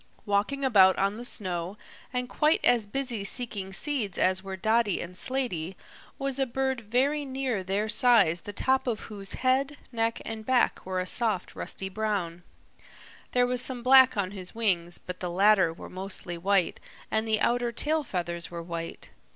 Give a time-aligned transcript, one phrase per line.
[0.25, 1.77] Walking about on the snow,
[2.11, 5.75] and quite as busy seeking seeds as were Dotty and Slaty,
[6.17, 10.83] was a bird very near their size the top of whose head, neck and back
[10.87, 12.41] were a soft rusty brown.
[13.33, 16.79] There was some black on his wings, but the latter were mostly white
[17.11, 19.11] and the outer tail feathers were white.